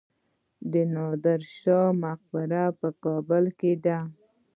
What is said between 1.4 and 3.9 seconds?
شاه مقبره په کابل کې